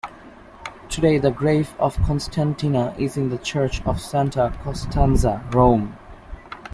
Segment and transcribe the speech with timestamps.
[0.89, 5.95] Today, the grave of Constantina is in the church of Santa Costanza, Rome.